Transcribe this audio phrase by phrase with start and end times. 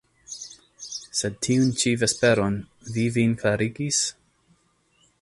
[1.19, 2.59] Sed tiun ĉi vesperon
[2.97, 4.05] vi vin klarigis?